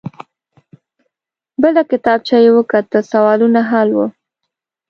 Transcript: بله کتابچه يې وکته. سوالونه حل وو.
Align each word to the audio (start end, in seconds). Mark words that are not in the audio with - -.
بله 1.61 1.81
کتابچه 1.91 2.37
يې 2.43 2.49
وکته. 2.57 2.99
سوالونه 3.11 3.59
حل 3.71 3.89
وو. 3.97 4.07